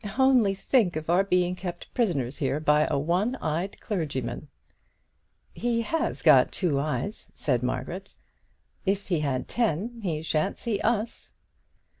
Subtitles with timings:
[0.17, 4.47] "Only think of our being kept prisoners here by a one eyed clergyman."
[5.53, 8.15] "He has got two eyes," said Margaret.
[8.83, 11.33] "If he had ten he shan't see us."